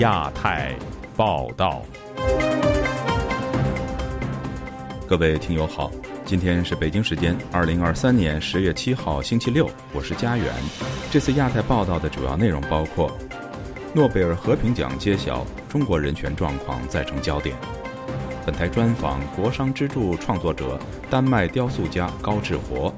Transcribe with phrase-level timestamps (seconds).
[0.00, 0.74] 亚太
[1.14, 1.82] 报道，
[5.06, 5.90] 各位听友好，
[6.24, 10.46] 今天是北京时间二零二三年十月七号星期六，我是佳远。
[11.10, 13.14] 这次亚太报道的主要内容包括：
[13.92, 17.54] 诺贝尔和平奖揭晓，中国人权状况再成焦点；
[18.46, 20.80] 本台专访国殇之柱创作者
[21.10, 22.90] 丹麦雕塑家高志活。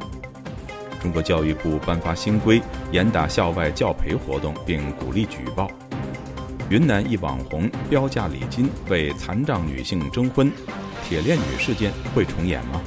[1.00, 2.62] 中国教育部颁发新规，
[2.92, 5.68] 严打校外教培活动，并鼓励举报。
[6.72, 10.50] 云南一网红标价礼金为残障女性征婚，
[11.04, 12.80] 铁链女事件会重演吗？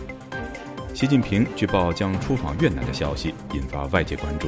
[0.96, 4.48] 习近平据报将出访越南的消息引发外界关注。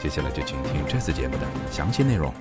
[0.00, 2.32] 接下来就请听这次节目的详细内容。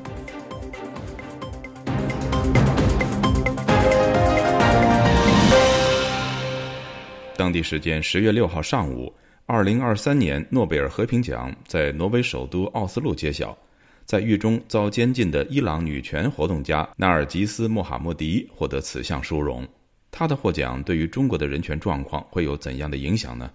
[7.36, 9.14] 当地时间十月六号上午。
[9.48, 13.58] 二零二三年诺贝尔和平奖在挪威首都奥斯陆揭晓，
[14.06, 19.68] 在狱中遭监禁的伊朗女权活动家纳尔吉斯·穆罕默迪获得此项殊荣。
[20.12, 23.50] 他的获奖对于中国的人权状况会有怎样的影响呢？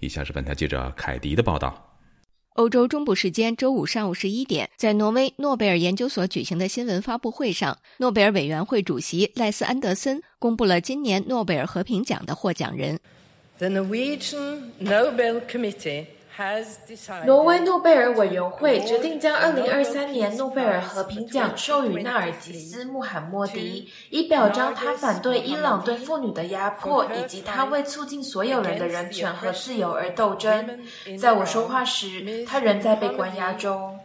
[0.00, 1.86] 以下是本台记者凯迪的报道。
[2.54, 12.98] 欧洲中部时间周五上午十一点，在挪威诺贝尔研究所举行的新闻发布会上，诺贝尔委员会主席赖斯安德森公布了今年诺贝尔和平奖的获奖人。
[17.26, 30.80] 挪威诺贝尔委员会决定将2023年诺贝尔和平奖授予纳尔吉斯·穆罕默迪，以表彰他反对伊朗对妇女的压迫，以及他为促进所有人的人权和自由而斗争。
[31.18, 33.98] 在我说话时，他仍在被关押中。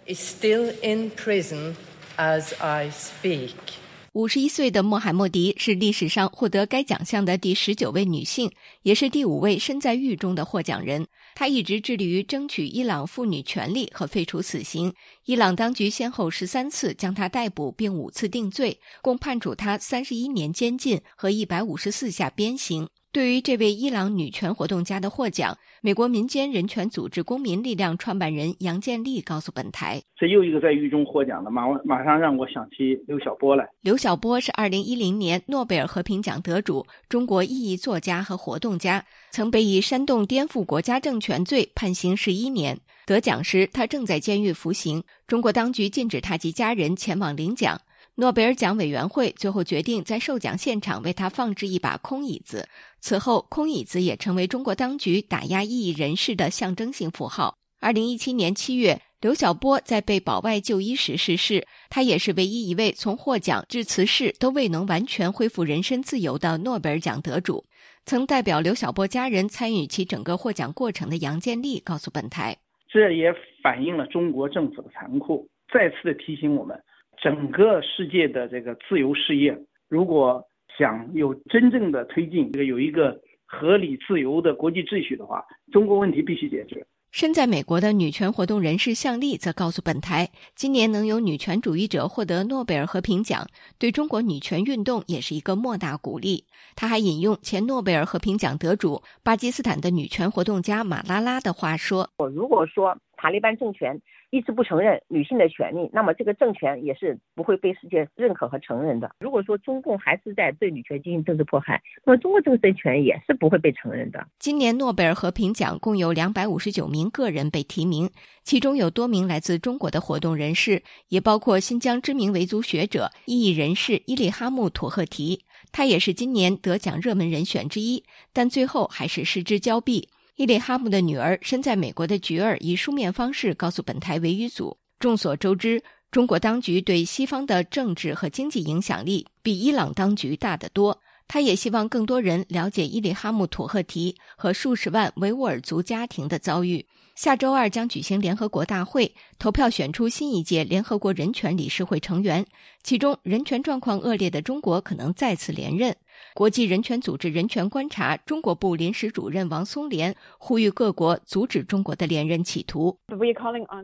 [4.15, 8.49] 五十一岁的穆罕默迪是历史上获得该奖项的第十九位女性，
[8.83, 11.05] 也是第五位身在狱中的获奖人。
[11.35, 14.93] 她一直致力于争取伊朗妇女权利和废除死刑。
[15.25, 22.87] 伊朗当局先后十三次将她逮捕，并五次定罪，共判处她三十一年监禁和一百五十四下鞭刑。
[23.15, 33.65] 对于这位伊朗女权活动家的获奖，美国民间人权组织公民力量创办人杨建立告诉本台：“这又一个在狱中获奖的，马马上让我想起刘晓波来。
[33.79, 42.77] 刘晓波是二零一零年诺贝尔和平奖得主，中国异议作家和活动家，曾被以煽动颠覆国家政权罪判刑十一年。
[43.05, 47.79] 得奖时，他正在监狱服刑，中国当局禁止他及家人前往领奖。”
[48.17, 52.65] 诺贝尔奖委员会最后决定在授奖现场为他放置一把空椅子。
[53.01, 57.57] 此后，空椅子也成为中国当局打压异议人士的象征性符号。
[57.81, 61.67] 二零一七年七月，刘晓波在被保外就医时逝世。
[61.89, 67.65] 他也是唯一一位从获奖至辞世都未能完全恢复人身自由的诺贝尔奖得主。
[68.05, 72.55] 曾代表刘晓波家人参与其整个获奖过程的杨建立告诉本台
[72.87, 76.81] ：“这也反映了中国政府的残酷，再次的提醒我们。”
[77.25, 79.57] 整个世界的这个自由事业，
[79.89, 80.47] 如果
[80.77, 86.85] 想有真正的推进，这个有一个合理自由的国际秩序的话，中国问题必须解决。
[87.09, 93.47] 身在美国的女权活动人士向丽则告诉本台，今年能有女权主义者获得诺贝尔和平奖，
[93.79, 96.43] 对中国女权运动也是一个莫大鼓励。
[96.75, 103.99] 他还引用前诺贝尔和平奖得主巴基斯坦的女权活动家马拉拉的话说：“我如果说塔利班政权。”
[104.35, 109.09] 一直不承认女性的权利，那么这个政权也是不会被世界认可和承认的。
[109.17, 114.27] 如果说中共还是在对女权进行政治迫害，那么中国这个政权也是不会被承认的。
[114.37, 118.09] 今年诺贝尔和平奖共有两百五十九名个人被提名，
[118.43, 128.03] 其中有多名来自中国的活动人士，也包括新疆知名维族学者、异议人士伊利哈木·土赫提，他也是今年得奖热门人选之一，
[128.33, 130.09] 但最后还是失之交臂。
[130.35, 135.81] 伊利哈木的女儿身在美国的菊儿以书面方式告诉本台维语组：“众所周知，
[136.11, 140.99] 中国当局对西方的政治和经济影响力比伊朗当局大得多。
[141.25, 146.85] 他也希望更多人了解伊利哈木·土赫提和数十万维吾尔族家庭的遭遇。
[147.15, 152.45] 下周二将举行联合国大会，投票选出新一届联合国人权理事会成员，
[152.83, 155.95] 其中人权状况恶劣的中国可能再次连任。”
[156.33, 162.97] 国际人权组织人权观察中国部临时主任王松莲呼吁各国阻止中国的连任企图。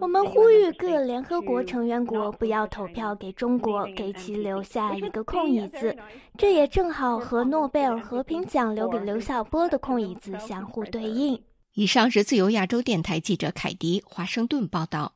[0.01, 5.95] 我们呼吁各联合国成员国不要投票给中国，给其留下一个空椅子。
[6.37, 11.41] 这也正好和诺贝尔和平奖留给刘晓波的空椅子相互对应。
[11.73, 15.13] 以上是自由亚洲电台记者凯迪华盛顿报道。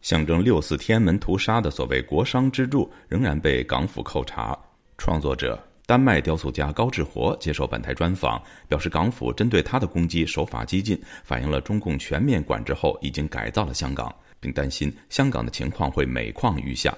[0.00, 4.58] 象征六四天安门屠杀的所谓国殇之柱仍然被港府扣查，
[4.96, 5.62] 创作者。
[5.84, 16.96] 丹麦雕塑家高志活接受本台专访，表示港府针对他的攻击手法激进，反映了中共全面管制后已经改造了香港，并担心香港的情况会每况愈下。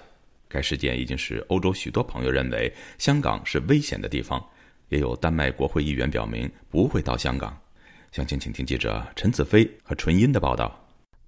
[0.49, 4.41] 该事件已经使欧洲许多朋友认为香港是危险的地方，
[4.91, 7.59] 也有丹麦国会议员表明不会到香港。
[8.13, 10.79] 详情，请听记者陈子飞和纯音的报道。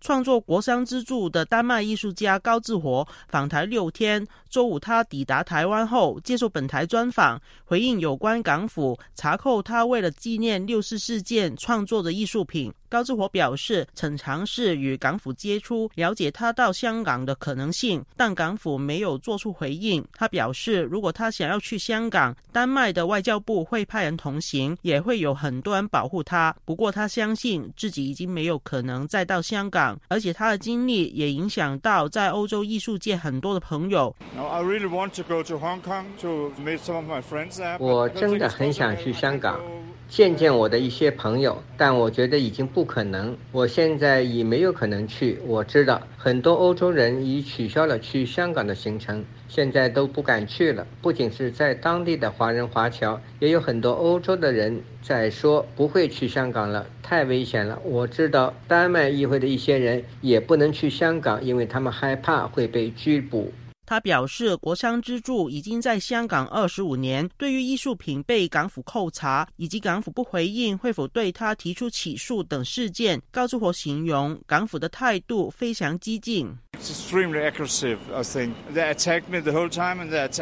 [0.02, 12.70] 创作《国殇之柱》的丹麦艺术家高志活访台六天，周五他抵达台湾后，接受本台专访，回应有关港府查扣他为了纪念六四事件创作的艺术品。
[12.94, 20.04] 高志火表示，曾尝试与港府接触，了解他到香港的可能性，但港府没有做出回应。
[20.12, 26.54] 他表示，如果他想要去香港，丹麦的外交部会派人同行，也会有很多人保护他。
[26.64, 34.14] 不过，他相信自己已经没有可能再到香港，而且他的经历也影响到在欧洲艺术界很多的朋友。
[37.80, 39.60] 我真的很想去香港。
[40.06, 43.34] 见见我的一些朋友，但我觉得已经不不可能。
[43.50, 45.38] 我现在已没有可能去。
[45.46, 50.86] 我知道很多欧洲人已取消了去香港的行程，现在都不敢去了。
[51.00, 57.80] 不仅是在当地的华人华侨，也有很多欧洲的人在说不会去香港了，太危险了。
[57.84, 63.50] 我知道丹麦议会的一些人也不能去香港，因为他们害怕会被拘捕。
[63.86, 67.28] 他表示，国商支柱已经在香港二十五年。
[67.36, 76.50] 对于艺术品被港府扣查，以及港府不回应会否对他提出起诉等事件，高志火形容港府的态度非常激进。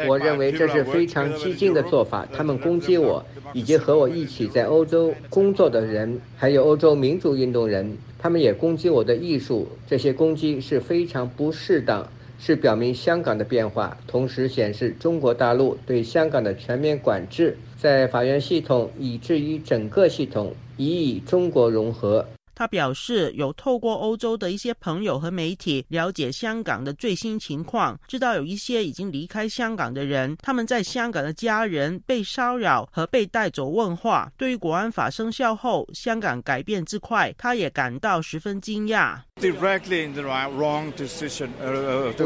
[0.07, 2.25] 我认为这是非常激进的做法。
[2.33, 3.23] 他们攻击我，
[3.53, 9.67] 以及和我一起在欧洲工作的人，还有欧洲民主运动人，他们也攻击我的艺术。
[9.87, 12.07] 这些攻击是非常不适当。
[12.39, 22.25] 是表明香港的变化，同时显示中国大陆对香港的全面管制，在法院系统以至于整个系统已与中国融合。
[22.55, 34.31] 他表示，有透过欧洲的一些朋友和媒体了解香港的最新情况，知道有一些已经离开香港的人，他们在香港的家人被骚扰和被带走问话。
[34.37, 39.17] 对于国安法生效后香港改变之快，他也感到十分惊讶。
[39.35, 39.41] 目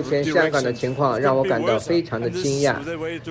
[0.04, 2.76] 前香港的情况让我感到非常的惊讶，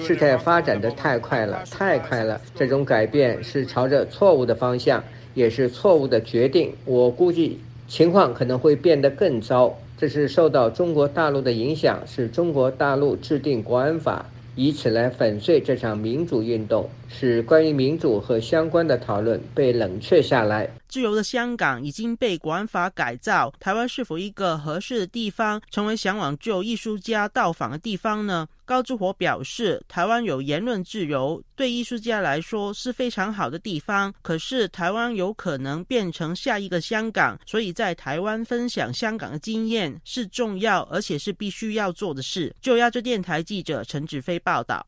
[0.03, 5.03] 事态发展的太快了，太快了，这种改变是朝着错误的方向。
[5.37, 9.79] 也是错误的决定，我估计情况可能会变得更糟。
[9.99, 20.71] 这是受到中国大陆的影响，是中国大陆制定国安法，以此来粉碎这场民主运动，使关于民主和相关的讨论被冷却下来。
[20.89, 28.47] 自由的香港已经被国安法改造，台湾是否一个合适的地方，成为向往自由艺术家到访的地方呢？
[28.65, 34.13] 高志火表示，台湾有言论自由，对艺术家来说是非常好的地方。
[34.23, 42.53] 可是，台湾有可能变成下一个香港，所以在台湾分享香港的经验是重要，而且是必须要做的事。
[42.61, 44.85] 就亚洲电台记者陈子飞报道。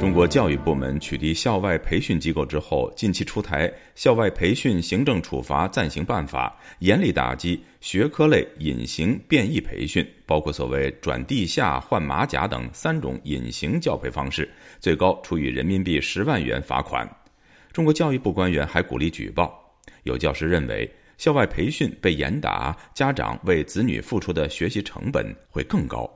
[0.00, 17.06] 中国教育部门取缔校外培训机构之后，近期出台《校外培训行政处罚暂行办法》，严厉打击学科类隐形变异培训，包括所谓转地下、换马甲等三种隐形教培方式，最高处以人民币十万元罚款。
[17.72, 19.60] 中国教育部官员还鼓励举报。
[20.04, 26.08] 有教师认为，校外培训被严打，家长为子女付出的学习成本会更高。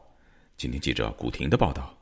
[0.56, 2.01] 今天记者古婷的报道。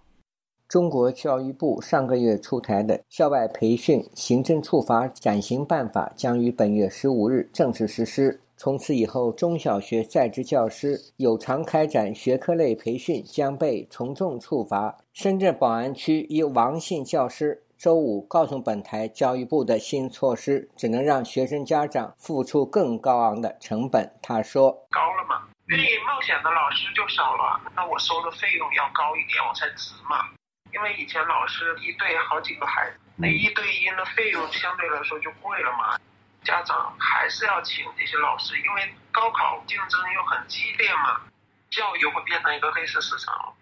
[0.71, 8.41] 中国教育部上个月出台的《校外培训行政处罚暂行办法》将于本月十五日正式实施。
[8.57, 14.97] 从此以后，中小学在职教师有偿开展学科类培训将被从重处罚。
[15.13, 24.09] 深圳宝安区一王姓教师周五告诉本台，教育部的新措施只能让学生家长付出更高昂的成本。
[24.23, 30.31] 他说：“高了嘛，愿意冒险的老师就少了，那我收的费用要高一点，我才值嘛。”
[30.73, 35.99] 因为以前老师一对好几个孩子，那一对一的费用相对来说就贵了嘛。
[36.43, 41.21] 家长还是要请这些老师，因为高考竞争又很激烈嘛，
[41.71, 43.53] 教育会变成一个黑色市场。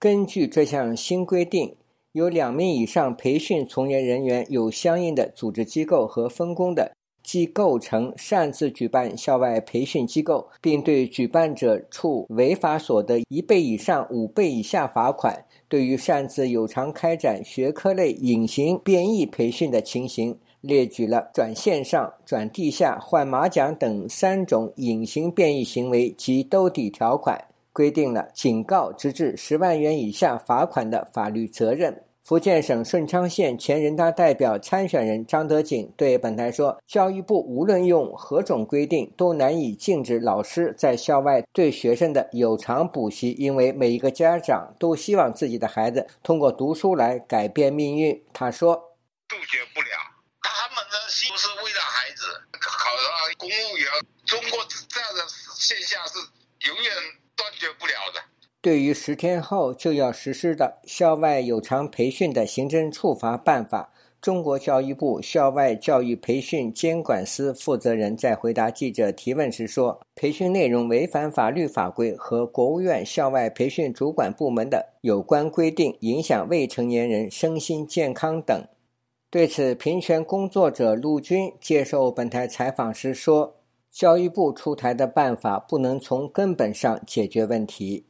[0.00, 1.76] 根据这项新规定，
[2.12, 15.44] 有两名以上培训从业人员有相应的组织机构和分工的，即构成擅自举办校外培训机构，并对举办者处违法所得一倍以上五倍以下罚款。
[15.68, 27.42] 对于擅自有偿开展学科类隐形变异培训的情形，列举了转线上、转地下、换马甲等三种隐形变异行为及兜底条款，
[27.72, 32.02] 规定了警告直至十万元以下罚款的法律责任。
[32.26, 48.74] 福建省顺昌县前人大代表参选人张德锦对本台说：“教育部无论用何种规定，都难以禁止老师在校外对学生的有偿补习，因为每一个家长都希望自己的孩子通过读书来改变命运。”他说
[49.28, 49.88] ：“杜绝不了，
[50.40, 52.24] 他们的心是为了孩子，
[52.58, 53.86] 考上公务员。
[54.24, 55.20] 中国这样的
[55.54, 56.14] 现象是
[56.66, 56.90] 永远
[57.36, 58.20] 断绝不了的。”
[58.64, 63.92] 对于十天后就要实施的校外有偿培训的行政处罚办法，
[64.22, 78.66] 中国教育部校外教育培训监管司负责人在回答记者提问时说：“培训内容违反法律法规和国务院校外培训主管部门的有关规定，影响未成年人身心健康等。”
[79.28, 83.56] 对此，平权工作者陆军接受本台采访时说
[83.92, 88.06] ：“教育部出台的办法不能从根本上解决问题。”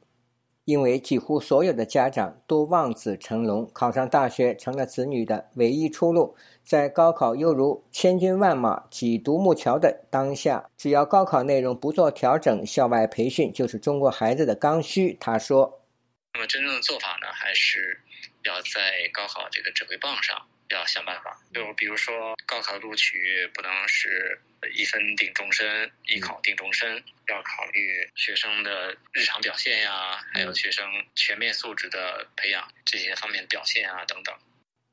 [0.64, 6.37] 因为几乎所有的家长都望子成龙，考上大学成了子女的唯一出路。
[6.62, 15.16] 在高考犹如千军万马挤独木桥的当下，只要高考内容不做调整，校外培训就是中国孩子的刚需。
[15.21, 15.83] 他说
[16.33, 18.00] ：“那么真正的做法呢，还是
[18.44, 18.80] 要在
[19.12, 20.35] 高考这个指挥棒上。”
[20.71, 23.18] 要想办法，就比如说高考录取
[23.52, 24.38] 不能是
[24.75, 26.97] 一分定终身，一考定终身，
[27.28, 34.35] 要考虑学生的日常表现呀，还有学生全面素质的培养这些方面表现啊等等。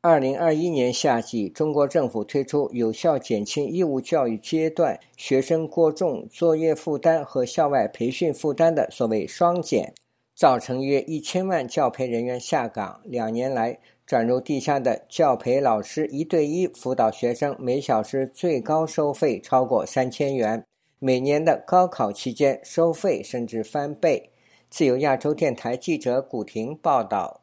[0.01, 9.93] 二零二一年夏季，中国政府推出有效减轻义务教育阶段学生过重作业负担和校外培训负担的所谓“双减”，
[10.35, 13.01] 造成约一千万教培人员下岗。
[13.05, 13.79] 两年来。
[14.11, 20.61] 转入地下的教培老师一对一辅导学生，每小时最高收费超过三千元。
[20.99, 24.29] 每年的高考期间，收费甚至翻倍。
[24.69, 27.41] 自由亚洲电台记者古婷报道：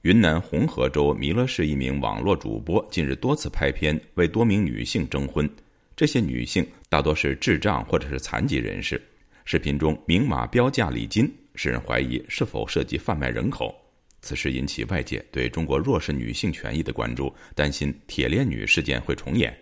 [0.00, 5.46] 云南红河州弥勒市一名网络主播近日多次拍片为多名女性征婚，
[5.94, 8.98] 这些女性大多是智障或者是残疾人士。
[9.44, 13.74] 视频中明码标价礼金，使人怀疑是否涉及贩卖人口。
[14.22, 19.52] 此事引起外界对中国弱势女性权益的关注，担心“铁链女”事件会重演。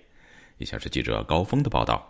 [0.59, 2.07] 以下是记者高峰的报道：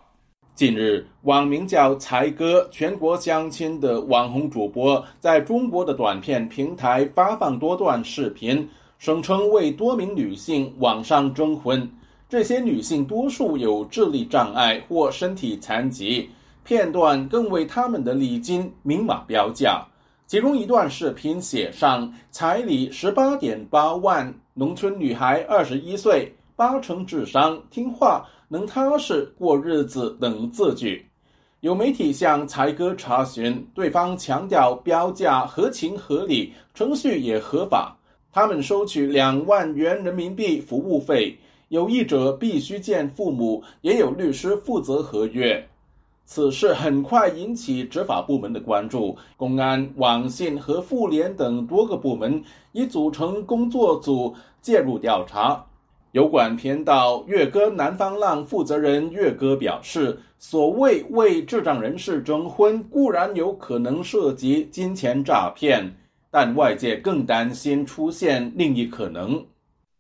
[0.57, 11.89] 近日，网名叫“才哥”全国相亲的网红主播，在中国的短片平台发放多段视频，声称为多名女性网上征婚。
[12.29, 16.29] 这些女性多数有智力障碍或身体残疾，
[16.65, 19.87] 片段更为他们的礼金明码标价。
[20.31, 31.05] 其中一段视频写上彩礼十八点八万，农村女孩二十一岁，八成智商，听话，能踏实过日子等字句。
[31.63, 37.99] 有媒体向才哥查询，对方强调标价合情合理，程序也合法。
[38.31, 41.37] 他们收取两万元人民币服务费，
[41.71, 45.69] 有意者必须见父母，也有律师负责合约。
[46.33, 54.33] 此事很快引起执法部门的关注，公安、网信和妇联等多个部门已组成工作组
[54.63, 55.67] 介入调查。
[56.13, 65.93] 有管频道月歌南方浪负责人月歌表示：“所谓为智障人士征婚，固然有可能涉及金钱诈骗，
[66.31, 69.45] 但外界更担心出现另一可能，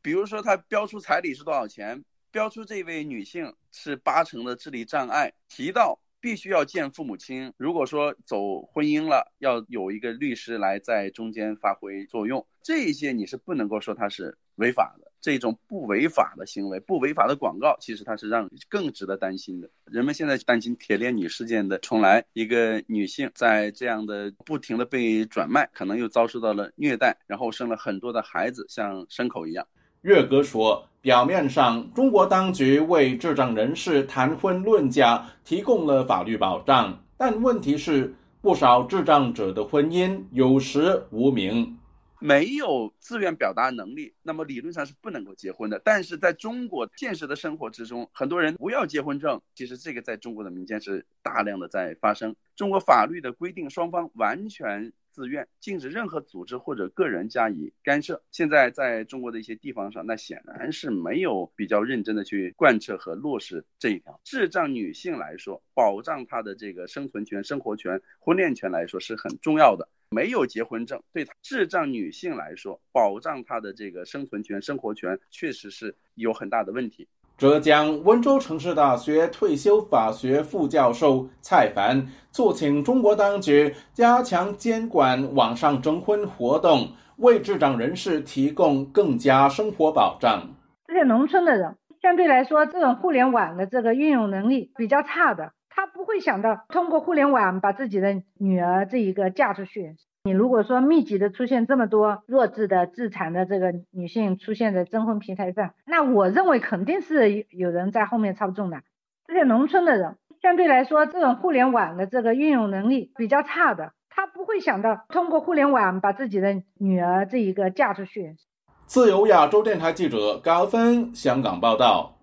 [0.00, 7.52] 比如说他标出彩礼是多少钱，标出这位女性是八成的智力障碍，提到。”必须要见父母亲。
[7.56, 12.46] 如果说走婚姻了，要有一个律师来在中间发挥作用。
[12.62, 15.10] 这些你是不能够说它是违法的。
[15.22, 19.68] 这种不违法的行为、不违法的广告，其实它是让更值得担心的。
[19.84, 29.66] 人们现在担心铁链女事件的重来，一个女性在这样的不停的被转卖，可能又遭受到了虐待，然后生了很多的孩子，像牲口一样。
[30.02, 41.78] 岳哥说：“表面上，中国当局为智障人士谈婚论嫁提供了法律保障，但问题是，不少智障者的婚姻有时无名，
[42.18, 45.78] 没有自愿表达能力，那么理论上是不能够结婚的。
[45.84, 52.34] 但是在中国现实的生活之中，很多人不要结婚证，其实这个在中国的民间是大量的在发生。
[52.56, 58.22] 中国法律的规定，双方完全。”自愿禁止任何组织或者个人加以干涉。
[58.30, 64.20] 现在在中国的一些地方上，那显然是没有比较认真的去贯彻和落实这一条。
[64.24, 69.88] 智障女性来说，保障她的这个生存权、生活权、婚恋权来说是很重要的。
[70.12, 77.06] 没有结婚证，对智障女性来说，保障她的这个生存权、生活权确实是有很大的问题。
[77.40, 90.48] 浙江温州城市大学退休法学副教授蔡凡促请中国当局加强监管网上征婚活动，为智障人士提供更加生活保障。
[90.86, 99.96] 这些农村的人相对来说，这种互联网的这个运用能力比较差的，他不会想到通过互联网把自己的女儿这一个嫁出去。
[100.22, 108.82] 你如果说密集的出现这么多弱智的自残的这个女性出现在征婚平台上，那我认为肯定是有人在后面操纵的。
[109.26, 118.36] 这些农村的人相对来说，这种互联网的这个运用能力比较差的，他不会想到通过互联网把自己的女儿这一个嫁出去。
[118.84, 122.18] 自由亚洲电台记者高峰香港报道，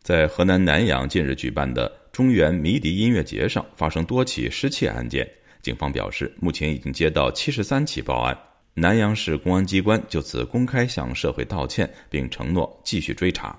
[0.00, 5.28] 在河南南阳近日举办的中原迷笛音乐节上，发生多起失窃案件。
[5.64, 8.38] 警方表示，目前已经接到七十三起报案。
[8.74, 13.58] 南阳市公安机关就此公开向社会道歉，并承诺继续追查。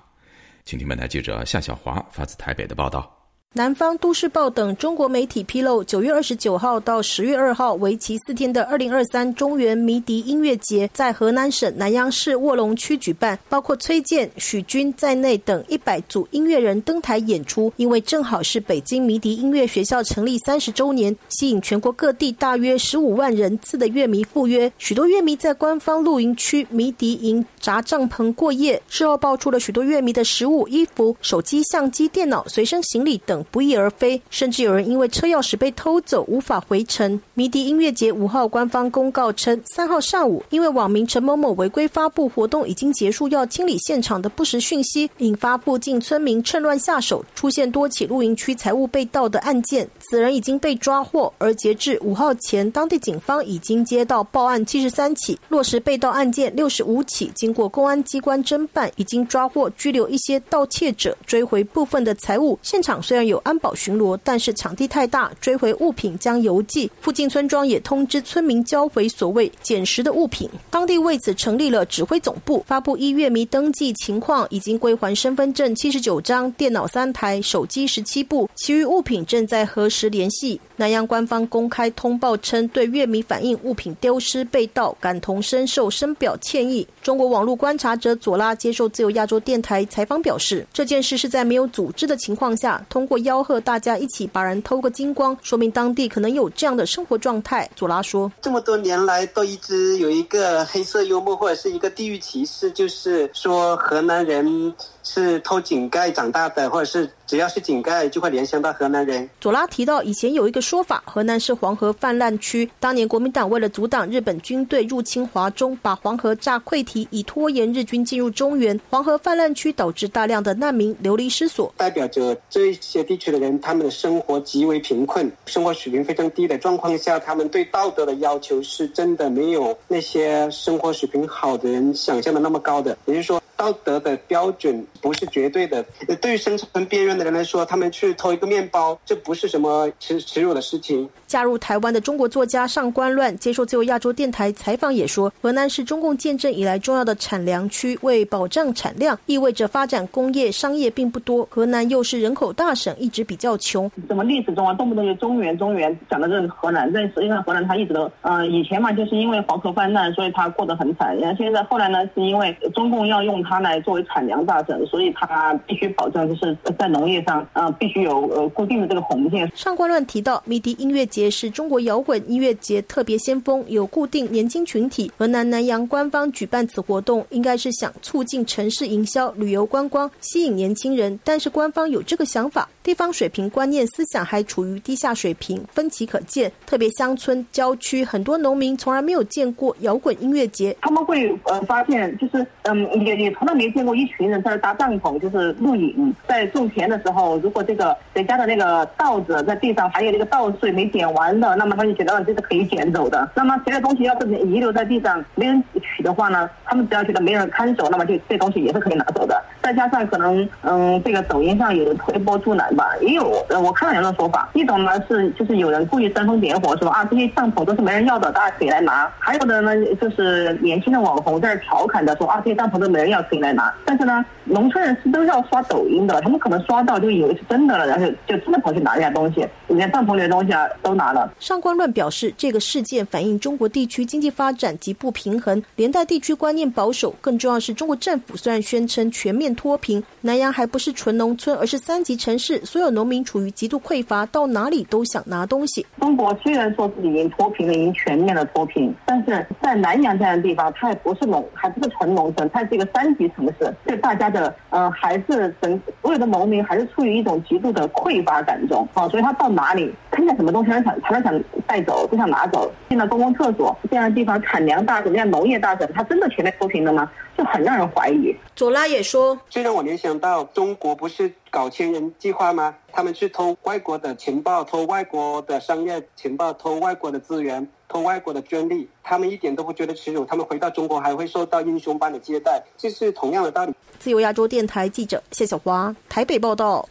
[0.64, 3.15] 请听本台记者夏小华发自台北的报道。
[3.56, 17.72] 南方都市报等中国媒体披露，九月二十九号到十月二号，为期四天的二零二三中原迷笛音乐节在河南省南阳市卧龙区举办，包括崔健、许军在内等一百组音乐人登台演出。
[17.76, 24.70] 因为正好是北京迷笛音乐学校成立三十周年，吸引全国各地大约十五万人次的乐迷赴约。
[24.76, 28.82] 许多乐迷在官方露营区迷笛营扎帐篷过夜。
[28.86, 33.35] 事后爆出了许多乐迷的食物、衣服、手机、相机、电脑、随身行李等。
[33.50, 37.20] 不翼而飞，甚至有人因为车钥匙被偷走，无法回城。
[37.34, 49.88] 迷笛音乐节五号官方公告称，三号上午，因为网民陈某某违规发布活动已经结束，要清理现场的不实讯息，引发附近村民趁乱下手，出现多起露营区财物被盗的案件。
[49.98, 57.30] 此人已经被抓获，而截至五号前，当地警方已经接到报案七十三起，落实被盗案件六十五起。
[57.34, 62.58] 经过公安机关侦办，已经抓获、拘留一些盗窃者，追回部分的财物。
[62.62, 66.88] 现场虽然有安保巡逻，但是场地太大，追回物品将邮寄。
[67.00, 70.48] 附近村庄也通知村民交回所谓捡拾的物品。
[70.70, 79.86] 当地为此成立了指挥总部，发布一月迷登记情况，已经归还身份证七十九张、电脑三台、手机十七部，其余物品正在核。
[79.88, 86.86] 实联系南阳官方公开通报称，对月迷反映物品丢失被盗，感同身受，深表歉意。
[87.02, 97.68] 中国网络观察者左拉接受自由亚洲电台采访表示，这件事是在没有组织的情况下，通过吆喝大家一起把人偷个精光，说明当地可能有这样的生活状态。
[97.74, 109.26] 左拉说，这么多年来都一直有一个黑色幽默或者是一个地域歧视，就是说河南人是偷井盖长大的，或者是只要是井盖就会联想到河南人。
[109.40, 109.86] 左拉提。
[109.86, 112.68] 到以前有一个说法，河南是黄河泛滥区。
[112.80, 118.76] 当年国民党为了阻挡日本军队入侵华中，把黄河炸溃堤，以拖延日军进入中原。
[118.90, 132.98] 黄河泛滥区导致大量的难民流离失所，代表着这些地区的人，他们的生活极为贫困，生活水平非常低的状况下，他们对道德的要求是真的没有那些生活水平好的人想象的那么高的。
[133.04, 133.40] 也就是说。
[133.58, 135.82] 道德的标准不是绝对的。
[136.20, 141.08] 对于生存边缘的人来说，他们去偷一个面包，这不是什么耻耻辱的事情。
[141.26, 151.46] 加入台湾的中国作家上官乱接受自由亚洲电台采访也说，河南是中共建政以来重要的产粮区，为保障产量，意味着发展工业商业并不多。
[151.50, 153.90] 河南又是人口大省，一直比较穷。
[154.08, 161.16] 怎么历史中啊，动不动就中原中原，讲的是河南，但实际上河南它一直都，嗯，以前嘛，就是因为黄河泛滥，所以它过得很惨。
[161.18, 163.36] 然后现在后来呢，是因为中共要用。
[163.46, 169.50] 它来作为产粮大省，所以它必须保证就是在农业上，呃，必须有呃固定的这个红线。
[169.54, 175.10] 上官乱提到，迷笛音乐节是中国摇滚音乐节特别先锋，有固定年轻群体。
[175.16, 181.18] 河南南阳官方举办此活动，应该是想促进城市营销、旅游观光，吸引年轻人。
[181.22, 186.50] 但是官方有这个想法，地方水平观念思想还处于低下水平，分歧可见。
[186.66, 193.32] 特别乡村郊区，很多农民从来没有见过摇滚音乐节，他们会呃发现，就是嗯也也。
[193.36, 196.14] 从来没见过一群人在那搭帐篷，就是露营。
[196.26, 203.28] 在种田的时候，如果这个谁家的那个稻子在地上还有那个稻穗没捡完的，那么他就捡到了这是可以捡走的。
[203.34, 205.62] 那么谁的东西要是遗留在地上没人
[206.06, 206.48] 的话呢？
[206.64, 209.42] 他们只要觉得没人看守，那么就这东西也是可以拿走的。
[209.62, 214.48] 再加上可能嗯，这个抖音上有推波助澜吧，也有呃，我看到两种说法。
[214.54, 219.12] 一种呢是就是有人故意煽风点火，说啊这些帐篷都是没人要的，大家可以来拿。
[219.18, 223.16] 还有的呢就是年轻的网红在调侃的说啊这些帐篷都没人要。
[223.26, 231.28] 可以来拿，但是呢，农村人是都要刷抖音的，他们可能刷到就以为是真的了，然后就真的跑去拿人家东西，连帐篷里的东西啊都拿了。
[231.40, 237.14] 上官乱表示，这个事件反映中国地区经济发展极不平衡，连在地区观念保守。
[237.20, 240.02] 更重要是中国政府虽然宣称全面脱贫。
[240.20, 245.86] 南阳还不是纯农村，而是三级城市，所有农民处于极度匮乏，到哪里都想拿东西。
[246.00, 262.70] 中国虽然说自己已经脱贫了，已经全面的脱贫，但是在南阳这样的地方，它也不是农，还不是纯农村，它是一个三级城市，对大家的呃还是整所有的农民还是处于一种极度的匮乏感中啊，所以他到哪里看见什么东西，他想他都想带走，都想拿走。
[262.88, 267.10] 进了公共厕所这样的地方，产粮大省、这样农业大省，他真的前面脱贫了吗？
[267.36, 268.34] 就很让人怀疑。
[268.54, 272.74] 左拉也说，这让我联想到中国不是搞千人计划吗？
[272.92, 280.24] 他们去偷外国的情报，偷外国的商业情报，偷外国的资源，偷外国的专利，他们一点都不觉得耻辱。
[280.24, 283.74] 他们回到中国还会受到英雄般的接待，这是同样的道理。
[283.98, 286.88] 自由亚洲电台记者谢小华台北报道。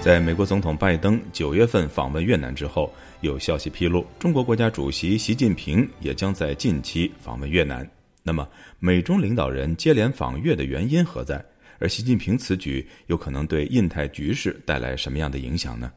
[0.00, 7.86] 在美国总统拜登九月份访问越南之后，有消息披露，中国国家主席习近平也将在近期访问越南。
[8.22, 11.44] 那么，美中领导人接连访越的原因何在？
[11.78, 15.92] 而习近平此举有可能对印太局势带来什么样的影响呢？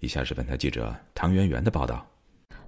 [0.00, 2.11] 以下是本台记者唐媛媛的报道。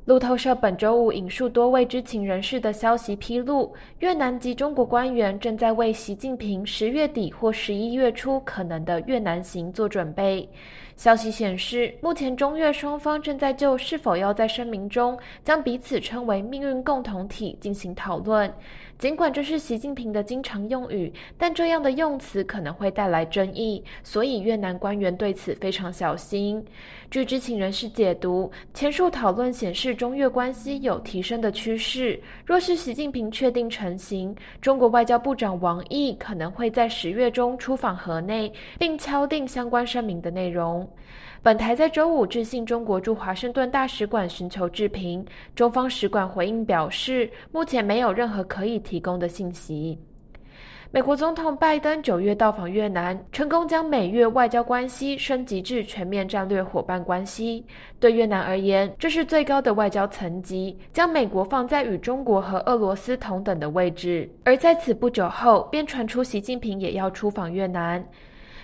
[0.05, 10.47] 路透社本周五引述多位知情人士的消息披露，越南及中国官员正在为习近平十月底或十一月初可能的越南行做准备。
[10.95, 18.53] 消息显示，目前中越双方正在就是否要在声明中将彼此称为“命运共同体”进行讨论。
[18.97, 26.64] 尽管这是习近平的经常用语，但这样的用词可能会带来争议，所以越南官员对此非常小心。
[27.11, 32.21] 据知情人士解读，前述讨论显示中越关系有提升的趋势。
[32.45, 40.88] 若是习近平确定成型，中国外交部长王毅可能会在十月中出访河内，并敲定相关声明的内容。
[41.43, 49.99] 本台在周五致信中国驻华盛顿大使馆寻求置评，中方使馆回应表示，目前没有任何可以提供的信息。
[50.95, 57.67] 美国总统拜登九月到访越南，成功将美越外交关系升级至全面战略伙伴关系。
[57.99, 64.31] 对越南而言，这是最高的外交层级，将美国放在与中国和俄罗斯同等的位置。
[64.45, 68.07] 而在此不久后，便传出习近平也要出访越南。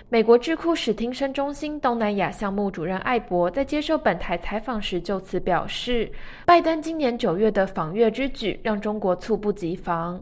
[0.07, 6.09] 美国智库史汀生中心东南亚项目主任艾博在接受本台采访时就此表示，
[6.45, 10.17] 拜登今年九月的访越之举让中国猝不及防。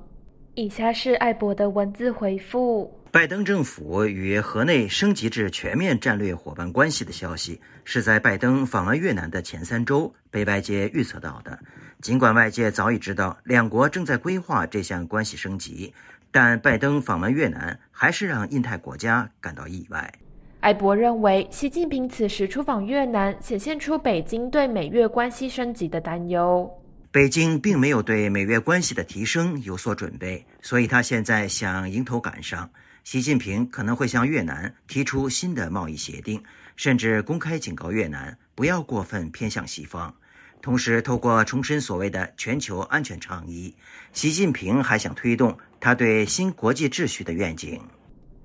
[0.60, 11.58] 以下是艾博的文字回复：拜登政府与河内升级至全面战略伙伴关系的消息，是在拜登访问越南的前三周被外界预测到的。
[12.02, 15.94] 尽管外界早已知道两国正在规划这项关系升级。
[16.30, 20.14] 但拜登访问越南还是让印太国家感到意外。
[20.60, 26.70] 艾博认为，习近平此时出访越南，显现出北京对美越关系升级的担忧。
[27.12, 32.70] 北京并没有对美越关系的提升有所准备，所以他现在想迎头赶上。
[33.04, 36.44] 习近平可能会向越南提出新的贸易协定，
[36.76, 40.14] 甚至公开警告越南不要过分偏向西方。
[40.62, 43.74] 同时，透过重申所谓的全球安全倡议，
[44.14, 47.82] 习近平还想推动他对新国际秩序的愿景。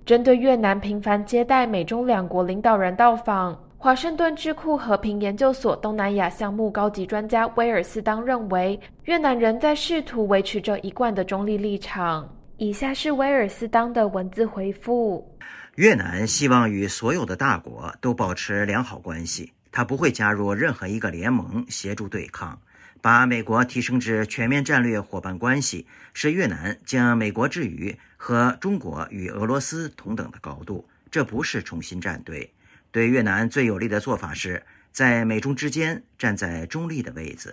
[0.06, 12.26] 针对越南频繁接待美中两国领导人到访，华盛顿智库和平研究所东南亚项目高级专家威尔斯当认为，越南仍在试图维持着一贯的中立立场。
[12.56, 15.30] 以下是威尔斯当的文字回复：
[15.74, 19.52] 越南希望与所有的大国都保持良好关系。
[19.70, 22.58] 他不会加入任何一个联盟协助对抗，
[23.02, 30.88] 把美国提升至全面战略伙伴关系，使越南将美国置于和中国与俄罗斯同等的高度。
[31.10, 32.50] 这不是重新站队，
[32.94, 37.52] 对越南最有利的做法是在美中之间站在中立的位置。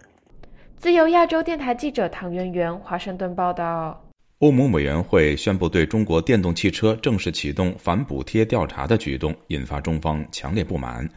[0.77, 3.99] 自由亚洲电台记者唐媛媛华盛顿报道。
[4.38, 11.10] 欧盟委员会宣布对中国电动汽车正式启动反补贴调查的举动，引发中方强烈不满。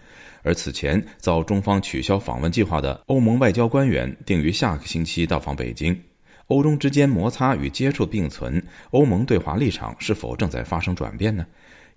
[0.42, 5.94] 而此前遭中方取消访问计划的欧盟外交官员定于下个星期到访北京。
[6.46, 11.44] 欧中之间摩擦与接触并存，欧盟对华立场是否正在发生转变呢？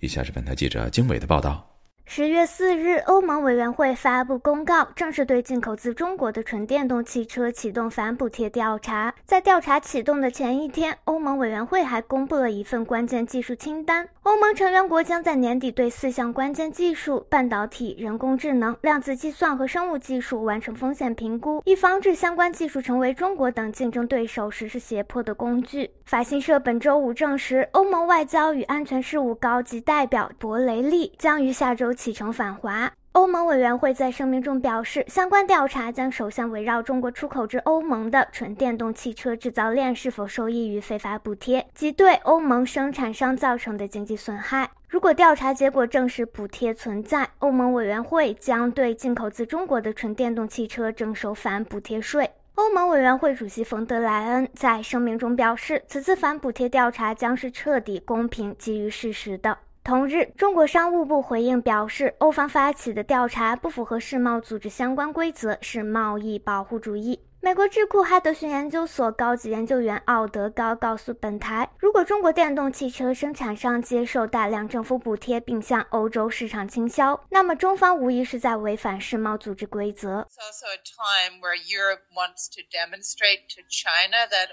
[0.01, 1.65] 以下是本台记者经纬的报道。
[2.09, 9.13] 十月四日，欧盟委员会发布公告，正式对进口自中国的纯电动汽车启动反补贴调查。
[9.25, 14.07] 在调查启动的前一天，欧盟委员会还公布了一份关键技术清单。
[14.23, 25.91] 欧盟成员国将在年底对四项关键技术——半导体、人工智能、量子计算和生物技术——完成风险评估，以防止相关技术成为中国等竞争对手实施胁迫的工具。
[26.05, 31.93] 法新社本周五证实，欧盟外交与安全事务高级代表博雷利将于下周。
[31.97, 32.89] 启程返华。
[33.13, 44.69] 欧盟委员会在声明中表示，相关调查将首先围绕中国出口至欧盟的纯电动汽车制造链是否受益于非法补贴及对欧盟生产商造成的经济损害。
[44.87, 52.29] 如果调查结果证实补贴存在，欧盟委员会将对进口自中国的纯电动汽车征收反补贴税。
[52.53, 59.57] 欧盟委员会主席冯德莱恩在声明中表示，此次反补贴调查将是彻底、公平、基于事实的。
[59.87, 67.21] 同日，中国商务部回应表示，欧方发起的调查不符合世贸组织相关规则，是贸易保护主义。
[67.39, 80.27] 美国智库哈德逊研究所高级研究员奥德高告诉本台，如果中国电动汽车生产商接受大量政府补贴并向欧洲市场倾销，那么中方无疑是在违反世贸组织规则。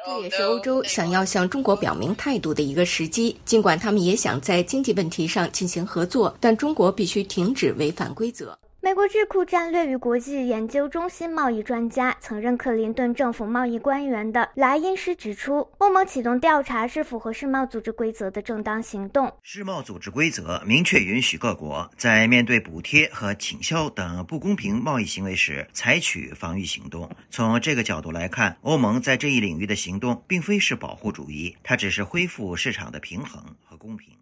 [0.04, 3.40] 这也是欧洲想要向中国表明态度的一个时机。
[3.46, 8.56] 尽管他们也想在经济问题上进行合作，但中国必须停止违反规则。
[8.84, 19.34] 美国智库战略与国际研究中心贸易专家、曾任克林顿政府贸易官员的莱因斯指出，欧盟启动调查是符合世贸组织规则的正当行动。
[19.40, 27.10] 世贸组织规则明确允许各国在面对补贴和倾销等不公平贸易行为时采取防御行动。
[27.30, 34.14] 从这个角度来看，欧盟在这一领域的行动并非是保护主义，它只是恢复市场的平衡和公平。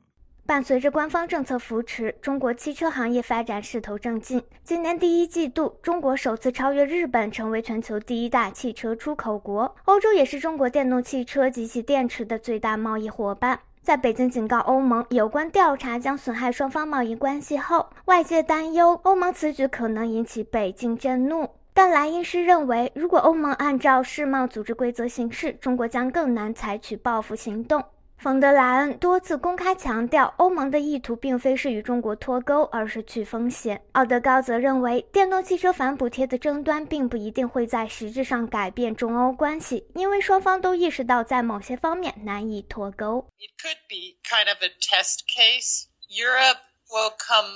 [0.45, 4.43] 伴随着官方政策扶持，中国汽车行业发展势头正劲。
[4.65, 9.75] 今年第一季度，中国首次超越日本，成为全球第一大汽车出口国。
[9.85, 13.61] 欧洲也是中国电动汽车及其电池的最大贸易伙伴。
[13.83, 21.49] 在北京警告欧盟有关调查将损害双方贸易关系后，外界担忧欧盟此举可能引起北京震怒。
[21.73, 27.83] 但莱因斯认为，如果欧盟按照世贸组织规则行事，中国将更难采取报复行动。
[28.23, 33.83] 冯德莱恩多次公开强调，欧盟的意图并非是与中国脱钩，而是去风险。
[33.95, 43.27] 奥德高则认为，电动汽车反补贴的争端并不一定会在实质上改变中欧关系，因为双方都意识到在某些方面难以脱钩。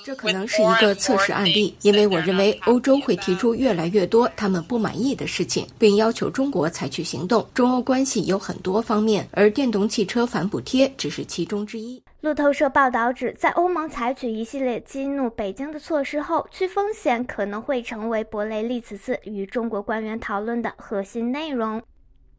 [0.05, 7.46] 这可能是一个测试案例，因为我认为欧洲会提出越来越多他们不满意的事情，并要求中国采取行动。
[7.53, 12.03] 中欧关系有很多方面，而电动汽车反补贴只是其中之一。
[12.20, 21.81] 路透社报道指，在欧盟采取一系列激怒北京的措施后，去风险可能会成为博雷利此次与中国官员讨论的核心内容。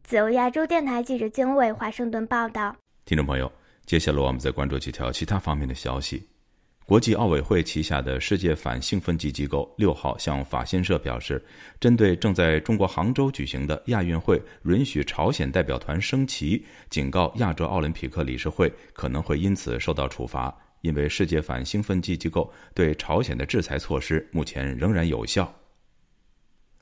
[0.04, 2.76] 自由亚洲电台记者经纬华盛顿报道。
[3.06, 3.50] 听众朋友，
[3.86, 6.28] 接下来我们再关注几条其他方面的消息。
[6.88, 11.46] 国际奥委会旗下的世界反兴奋剂机构六号向法新社表示，
[11.82, 25.54] 针对正在中国杭州举行的亚运会允许朝鲜代表团升旗，警告亚洲奥林匹克理事会可能会因此受到处罚，因为世界反兴奋剂机构对朝鲜的制裁措施目前仍然有效。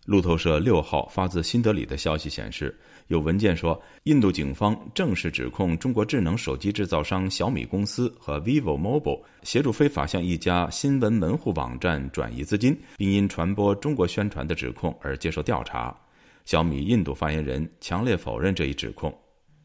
[0.05, 2.79] 路透社六号发自新德里的消息显示。
[3.07, 15.95] 有文件说，印度警方正式指控中国智能手机制造商小米公司和 vivo Mobile 协助非法向一家新闻门户网站转移资金，并因传播中国宣传的指控而接受调查。
[16.45, 19.15] 小米印度发言人强烈否认这一指控。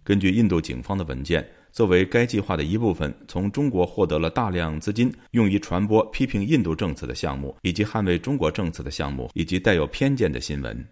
[0.04, 10.86] 根据印度警方的文件，作为该计划的一部分，从中国获得了大量资金，用于传播批评印度政策的项目，以及捍卫中国政策的项目，以及带有偏见的新闻。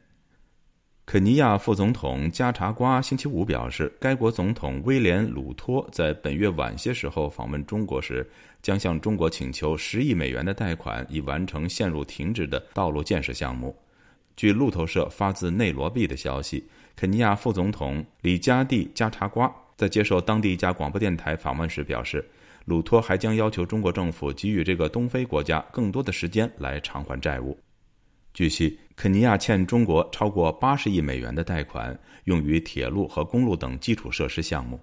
[1.11, 8.29] 肯尼亚副总统加查瓜星期五表示，该国总统威廉·鲁托在本月晚些时候访问中国时，
[8.61, 13.75] 将向中国请求十亿美元的贷款，以完成陷入停滞的道路建设项目。
[14.37, 16.63] 据路透社发自内罗毕的消息，
[16.95, 22.23] 肯尼亚副总统里加蒂·加查瓜在接受当地一家广播电台访问时表示，
[22.67, 27.59] 鲁托还将要求中国政府给予这个东非国家更多的时间来偿还债务。
[28.35, 34.79] 据悉，肯尼亚欠中国超过八十亿美元的贷款，用于铁路和公路等基础设施项目。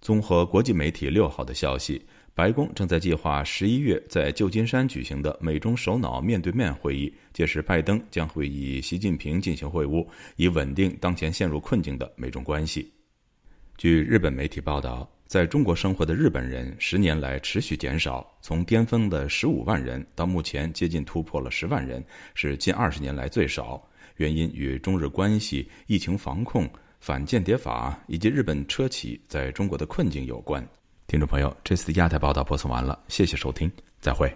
[0.00, 12.92] 综合国际媒体六号的消息，白宫正在计划十一月在旧金山举行的美中首脑面对面会议，届时拜登将会与习近平进行会晤，以稳定当前陷入困境的美中关系。
[13.78, 15.10] 据日本媒体报道。
[15.34, 22.00] 在中国生活的日本人十年来持续减少，从巅峰的十五万人到目前接近突破了十万人，
[22.36, 23.84] 是近二十年来最少。
[24.18, 26.70] 原因与中日关系、疫情防控、
[27.00, 30.64] 反间谍法以及日本车企在中国的困境有关。
[31.08, 33.68] 听众朋友，这次的亚太报道播送完了，谢谢收听，
[34.00, 34.32] 再会。